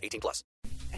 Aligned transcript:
18 0.00 0.20
plus. 0.20 0.44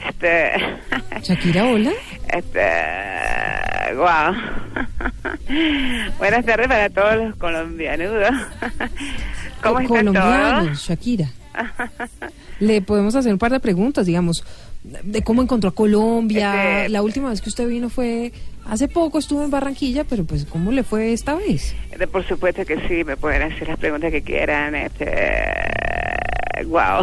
Este, 0.09 0.53
Shakira, 1.23 1.67
hola. 1.67 1.93
este, 2.33 3.95
wow. 3.95 4.35
Buenas 6.19 6.45
tardes 6.47 6.69
para 6.69 6.89
todos 6.91 7.17
los 7.17 7.37
colombianudos. 7.37 8.31
¿Cómo 9.63 9.81
están 9.81 10.07
todos? 10.07 10.17
Colombianos, 10.17 10.79
Shakira. 10.89 11.29
Le 12.61 12.81
podemos 12.83 13.15
hacer 13.15 13.33
un 13.33 13.39
par 13.39 13.53
de 13.53 13.61
preguntas, 13.61 14.07
digamos, 14.07 14.45
de 14.83 15.23
cómo 15.23 15.43
encontró 15.43 15.71
a 15.71 15.75
Colombia. 15.75 16.79
Este- 16.83 16.89
La 16.89 17.03
última 17.03 17.29
vez 17.31 17.41
que 17.43 17.49
usted 17.51 17.69
vino 17.69 17.91
fue 17.91 18.33
hace 18.67 18.89
poco, 18.89 19.19
estuvo 19.19 19.43
en 19.45 19.51
Barranquilla, 19.51 20.05
pero 20.05 20.25
pues 20.25 20.47
¿cómo 20.47 20.73
le 20.73 20.83
fue 20.83 21.13
esta 21.13 21.35
vez? 21.35 21.75
De- 21.97 22.07
Por 22.07 22.27
supuesto 22.27 22.65
que 22.65 22.77
sí, 22.89 23.05
me 23.05 23.17
pueden 23.17 23.43
hacer 23.53 23.69
las 23.69 23.79
preguntas 23.79 24.11
que 24.11 24.23
quieran. 24.23 24.75
Este, 24.75 25.13
wow. 26.67 27.03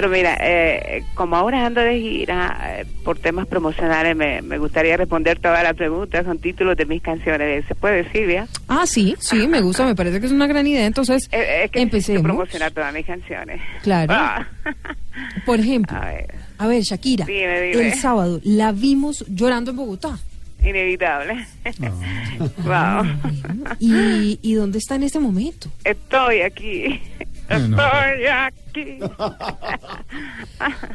Pero 0.00 0.12
mira, 0.12 0.34
eh, 0.40 1.04
como 1.12 1.36
ahora 1.36 1.66
ando 1.66 1.82
de 1.82 2.00
gira 2.00 2.78
eh, 2.80 2.86
por 3.04 3.18
temas 3.18 3.46
promocionales, 3.46 4.16
me, 4.16 4.40
me 4.40 4.56
gustaría 4.56 4.96
responder 4.96 5.38
todas 5.38 5.62
las 5.62 5.74
preguntas 5.74 6.24
con 6.24 6.38
títulos 6.38 6.74
de 6.78 6.86
mis 6.86 7.02
canciones. 7.02 7.66
¿Se 7.68 7.74
puede 7.74 8.04
decir, 8.04 8.30
ya? 8.30 8.48
Ah, 8.66 8.86
sí, 8.86 9.14
sí, 9.18 9.46
me 9.46 9.60
gusta, 9.60 9.84
me 9.84 9.94
parece 9.94 10.18
que 10.18 10.24
es 10.24 10.32
una 10.32 10.46
gran 10.46 10.66
idea. 10.66 10.86
Entonces, 10.86 11.28
Eh, 11.32 11.64
es 11.64 11.70
que 11.70 11.82
empecemos. 11.82 12.22
promocionar 12.22 12.72
todas 12.72 12.94
mis 12.94 13.04
canciones. 13.04 13.60
Claro. 13.82 14.14
Ah. 14.16 14.48
Por 15.44 15.60
ejemplo, 15.60 15.94
A 15.98 16.06
ver, 16.06 16.34
a 16.56 16.66
ver, 16.66 16.82
Shakira, 16.82 17.26
Dime, 17.26 17.60
dime. 17.60 17.88
el 17.88 17.92
sábado 17.94 18.40
la 18.42 18.72
vimos 18.72 19.22
llorando 19.28 19.72
en 19.72 19.76
Bogotá. 19.76 20.18
inevitable. 20.64 21.46
wow. 22.64 23.04
¿Y, 23.78 24.38
¿Y 24.40 24.54
dónde 24.54 24.78
está 24.78 24.94
en 24.94 25.02
este 25.02 25.18
momento? 25.18 25.68
Estoy 25.84 26.40
aquí. 26.40 27.00
Estoy 27.50 28.26
aquí. 28.26 28.98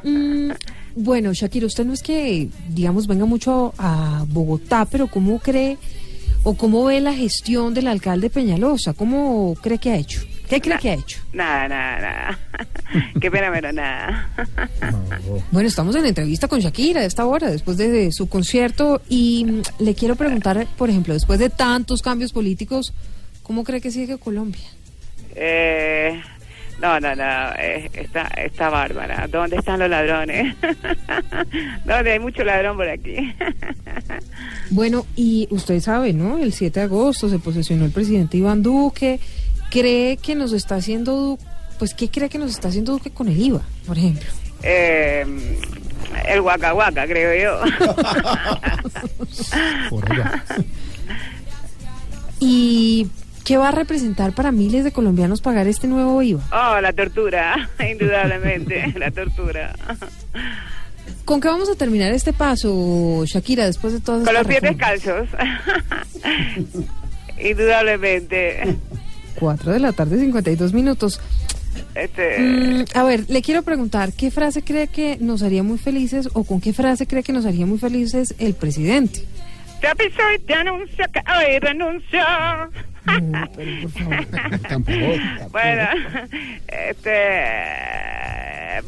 Mm, 0.03 0.52
bueno, 0.95 1.34
Shakira, 1.34 1.66
usted 1.66 1.84
no 1.84 1.94
es 1.94 2.03
que, 2.03 2.47
digamos, 2.70 3.08
venga 3.08 3.25
mucho 3.25 3.73
a 3.78 4.23
Bogotá, 4.28 4.86
pero 4.86 5.08
¿cómo 5.08 5.39
cree 5.39 5.78
o 6.44 6.53
cómo 6.53 6.86
ve 6.86 7.02
la 7.02 7.14
gestión 7.14 7.73
del 7.73 7.88
alcalde 7.88 8.30
Peñalosa? 8.30 8.94
¿Cómo 8.94 9.56
cree 9.62 9.80
que 9.80 9.92
ha 9.92 9.97
hecho? 9.97 10.22
¿Qué 10.47 10.62
cree 10.62 10.78
que 10.78 10.92
ha 10.92 10.94
hecho? 10.94 11.20
Nada, 11.34 11.67
nada, 11.67 12.00
nada. 12.00 12.39
Qué 13.19 13.31
pena, 13.31 13.50
pero 13.52 13.73
nada. 13.73 14.30
Bueno, 15.52 15.67
estamos 15.67 15.95
en 15.95 16.06
entrevista 16.06 16.47
con 16.47 16.59
Shakira 16.59 17.02
a 17.02 17.06
esta 17.06 17.25
hora, 17.25 17.50
después 17.50 17.78
de 17.78 18.12
su 18.12 18.30
concierto, 18.30 19.02
y 19.09 19.45
mm, 19.45 19.62
le 19.84 19.95
quiero 19.95 20.16
preguntar, 20.16 20.67
por 20.78 20.92
ejemplo, 20.92 21.16
después 21.16 21.40
de 21.40 21.50
tantos 21.50 22.03
cambios 22.03 22.31
políticos, 22.31 22.94
¿cómo 23.42 23.64
cree 23.64 23.81
que 23.81 23.90
sigue 23.90 24.19
Colombia? 24.19 24.64
Eh, 25.36 26.22
no, 26.81 27.00
no, 27.00 27.16
no. 27.16 27.52
eh, 27.58 27.90
está, 27.94 28.23
está 28.38 28.70
bárbara. 28.70 29.28
¿Dónde 29.28 29.58
están 29.58 29.80
los 29.80 29.90
ladrones? 29.90 30.56
¿Dónde 31.86 32.12
hay 32.12 32.20
mucho 32.20 32.44
ladrón 32.44 32.78
por 32.78 32.90
aquí? 32.90 33.34
Bueno, 34.72 35.06
y 35.16 35.48
usted 35.52 35.80
sabe, 35.80 36.12
¿no? 36.12 36.40
El 36.40 36.52
7 36.52 36.80
de 36.80 36.86
agosto 36.86 37.30
se 37.30 37.38
posesionó 37.38 37.85
el 37.85 37.91
presidente 37.91 38.38
Iván 38.38 38.64
Duque. 38.64 39.19
¿Cree 39.69 40.18
que 40.18 40.34
nos 40.34 40.53
está 40.53 40.75
haciendo, 40.75 41.38
pues, 41.78 41.94
qué 41.94 42.09
cree 42.09 42.30
que 42.30 42.40
nos 42.40 42.50
está 42.50 42.69
haciendo 42.69 42.94
Duque 42.94 43.12
con 43.12 43.28
el 43.28 43.40
IVA, 43.40 43.62
por 43.85 43.96
ejemplo? 43.97 44.28
Eh, 44.64 45.24
el 46.28 46.41
Waka, 46.41 46.74
creo 47.08 47.35
yo. 47.35 47.62
¿Y 52.40 53.08
qué 53.45 53.57
va 53.57 53.69
a 53.69 53.72
representar 53.72 54.33
para 54.33 54.51
miles 54.51 54.83
de 54.83 54.91
colombianos 54.91 55.39
pagar 55.39 55.67
este 55.67 55.88
nuevo 55.88 56.22
IVA? 56.22 56.41
Oh, 56.51 56.81
la 56.81 56.91
tortura, 56.91 57.69
indudablemente, 57.91 58.94
la 58.97 59.11
tortura. 59.11 59.73
¿Con 61.23 61.39
qué 61.39 61.47
vamos 61.47 61.69
a 61.69 61.75
terminar 61.75 62.11
este 62.11 62.34
paso, 62.34 63.23
Shakira, 63.25 63.66
después 63.66 63.94
de 63.94 64.01
todas 64.01 64.25
Con 64.25 64.34
los 64.34 64.45
pies 64.45 64.61
descalzos. 64.61 65.29
indudablemente. 67.39 68.75
4 69.39 69.72
de 69.73 69.79
la 69.79 69.91
tarde, 69.94 70.19
52 70.19 70.73
minutos. 70.73 71.22
Este, 71.94 72.39
Mm, 72.39 72.84
a 72.94 73.03
ver, 73.03 73.29
le 73.29 73.41
quiero 73.41 73.61
preguntar, 73.61 74.13
¿qué 74.13 74.31
frase 74.31 74.63
cree 74.63 74.88
que 74.88 75.17
nos 75.19 75.44
haría 75.44 75.61
muy 75.61 75.78
felices 75.78 76.29
o 76.34 76.44
con 76.44 76.61
qué 76.61 76.73
frase 76.73 77.05
cree 77.05 77.23
que 77.23 77.34
nos 77.34 77.45
haría 77.45 77.66
muy 77.66 77.78
felices 77.78 78.34
el 78.39 78.53
presidente? 78.53 79.25
anuncio 80.53 81.05
que 81.13 81.19
hoy 81.31 81.59
renuncio. 81.59 82.19
No, 83.05 83.47
pero 83.55 83.71
por 83.81 83.91
favor. 83.91 84.25
Bueno, 85.51 85.88
este, 86.67 87.21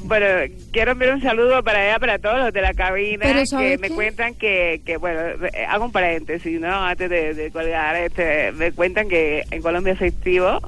bueno, 0.04 0.26
quiero 0.72 0.92
enviar 0.92 1.16
un 1.16 1.22
saludo 1.22 1.64
para 1.64 1.80
allá, 1.80 2.00
para 2.00 2.20
todos 2.20 2.38
los 2.40 2.54
de 2.54 2.62
la 2.62 2.74
cabina 2.74 3.26
que 3.32 3.46
¿sabe 3.46 3.78
me 3.78 3.90
qué? 3.90 3.96
cuentan 3.96 4.36
que, 4.36 4.82
que, 4.86 4.98
bueno, 4.98 5.20
eh, 5.54 5.66
hago 5.68 5.86
un 5.86 5.92
paréntesis, 5.92 6.60
¿no? 6.60 6.74
Antes 6.86 7.10
de, 7.10 7.34
de 7.34 7.52
colgar, 7.52 7.96
este, 7.96 8.52
me 8.54 8.72
cuentan 8.72 9.08
que 9.08 9.44
en 9.52 9.62
Colombia 9.62 9.94
es 9.94 10.00
festivo. 10.00 10.60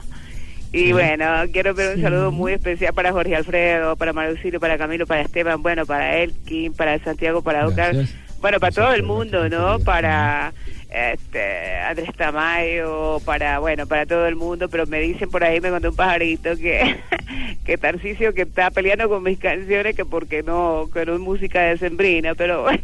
Y 0.72 0.92
bueno, 0.92 1.26
quiero 1.52 1.72
enviar 1.72 1.96
un 1.96 2.02
saludo 2.02 2.32
muy 2.32 2.54
especial 2.54 2.94
para 2.94 3.12
Jorge 3.12 3.36
Alfredo, 3.36 3.96
para 3.96 4.14
Marucilio, 4.14 4.60
para 4.60 4.78
Camilo, 4.78 5.08
para 5.08 5.22
Esteban, 5.22 5.64
bueno, 5.64 5.88
para 5.88 6.18
Elkin, 6.18 6.74
para 6.74 7.00
Santiago, 7.00 7.42
para 7.42 7.66
Oscar, 7.66 7.96
Gracias. 7.96 8.29
Bueno, 8.42 8.60
para 8.60 8.72
todo 8.72 8.94
el 8.94 9.04
mundo, 9.04 9.50
¿no? 9.50 9.80
Para 9.80 10.54
este 10.90 11.78
Andrés 11.82 12.10
Tamayo, 12.18 13.20
para 13.26 13.60
bueno, 13.60 13.86
para 13.86 14.06
todo 14.06 14.26
el 14.28 14.36
mundo, 14.36 14.70
pero 14.70 14.88
me 14.88 15.00
dicen 15.00 15.30
por 15.30 15.44
ahí, 15.44 15.60
me 15.62 15.70
contó 15.70 15.90
un 15.90 15.96
pajarito 15.96 16.56
que 16.58 16.96
que 17.66 17.78
Tarcisio 17.78 18.34
que 18.34 18.42
está 18.44 18.72
peleando 18.72 19.08
con 19.10 19.22
mis 19.24 19.38
canciones 19.40 19.96
que 19.96 20.06
porque 20.06 20.42
no, 20.42 20.90
que 20.94 21.06
no 21.06 21.14
es 21.14 21.20
música 21.20 21.62
de 21.62 21.78
sembrina, 21.78 22.34
pero 22.36 22.64
bueno. 22.64 22.82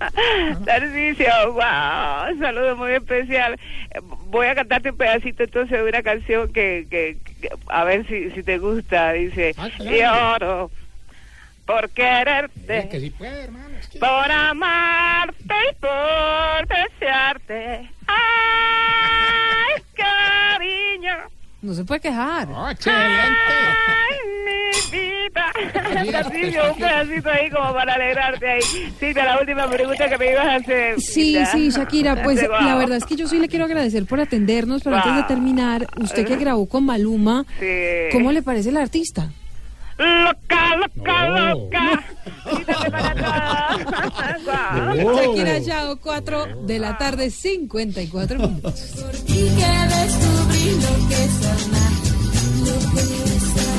Tarcisio, 0.64 1.26
wow, 1.52 2.32
un 2.32 2.38
saludo 2.40 2.76
muy 2.76 2.92
especial. 2.92 3.58
Voy 4.26 4.46
a 4.46 4.54
cantarte 4.54 4.90
un 4.90 4.96
pedacito 4.96 5.44
entonces 5.44 5.78
de 5.82 5.88
una 5.88 6.02
canción 6.02 6.52
que, 6.52 6.86
que, 6.90 7.16
que- 7.40 7.48
a 7.68 7.84
ver 7.84 8.06
si, 8.08 8.30
si 8.32 8.42
te 8.42 8.58
gusta, 8.58 9.12
dice, 9.12 9.54
Ah, 9.58 9.68
lloro 9.78 10.70
por 11.66 11.88
quererte. 11.90 12.88
Que 12.90 13.00
sí 13.00 13.10
puede, 13.10 13.44
hermano. 13.44 13.76
es 13.80 13.88
que- 13.88 13.98
Por 13.98 14.30
amarte 14.30 15.54
y 15.70 15.74
por 15.80 16.68
desearte. 16.68 17.90
Ay, 18.06 19.82
cariño. 19.94 21.16
No 21.62 21.72
se 21.74 21.84
puede 21.84 22.00
quejar. 22.00 22.48
Oh, 22.50 22.68
excelente. 22.68 23.38
Ay, 23.48 24.16
mi 24.44 24.98
vida. 24.98 26.12
Tarcisio, 26.12 26.72
un 26.72 26.78
pedacito 26.78 27.30
ahí 27.30 27.50
como 27.50 27.72
para 27.72 27.94
alegrarte 27.94 28.46
ahí. 28.50 28.60
Silvia, 29.00 29.24
la 29.24 29.40
última 29.40 29.68
pregunta 29.70 30.08
que 30.08 30.18
me 30.18 30.32
ibas 30.32 30.46
a 30.46 30.54
hacer. 30.56 31.00
Sí, 31.00 31.32
Ya. 31.32 31.46
sí, 31.46 31.70
Shakira, 31.70 32.22
pues 32.22 32.42
la 32.42 32.74
verdad 32.76 32.98
es 32.98 33.04
que 33.06 33.16
yo 33.16 33.26
sí 33.26 33.38
le 33.38 33.48
quiero 33.48 33.64
agradecer 33.64 34.04
por 34.04 34.20
atendernos, 34.20 34.82
pero 34.82 34.96
antes 34.96 35.16
de 35.16 35.22
terminar, 35.24 35.86
usted 35.98 36.26
que 36.26 36.36
grabó 36.36 36.68
con 36.68 36.84
Maluma, 36.84 37.46
Sí. 37.58 38.10
¿cómo 38.12 38.30
le 38.32 38.42
parece 38.42 38.68
el 38.68 38.76
artista? 38.76 39.30
Loca, 40.50 40.76
loca, 40.76 41.28
No. 41.28 41.54
loca. 41.54 42.04
Oh. 45.04 45.14
Shakira 45.16 45.58
Yao, 45.58 45.98
4 46.00 46.46
de 46.66 46.78
la 46.78 46.96
tarde, 46.98 47.30
54 47.30 48.38
minutos. 48.38 48.80
Por 49.00 49.10
ti 49.12 49.34
que 49.34 49.72
descubrí 49.96 50.70
lo 50.80 51.08
que 51.08 51.24
es 51.24 51.36
amar, 51.46 51.92
lo 52.60 52.76
que 52.90 53.00
es 53.00 53.68
amar. 53.68 53.73